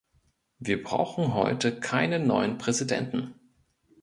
Wir 0.57 0.81
brauchen 0.81 1.35
heute 1.35 1.79
keinen 1.79 2.25
neuen 2.25 2.57
Präsidenten. 2.57 3.35